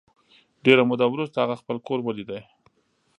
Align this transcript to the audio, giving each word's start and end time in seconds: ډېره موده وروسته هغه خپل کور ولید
ډېره 0.65 0.83
موده 0.89 1.05
وروسته 1.09 1.37
هغه 1.39 1.55
خپل 1.61 1.77
کور 1.87 1.99
ولید 2.03 2.31